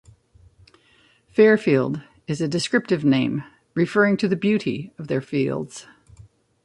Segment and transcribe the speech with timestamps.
[1.29, 3.43] Fairfield is a descriptive name
[3.75, 5.85] referring to the beauty of their fields.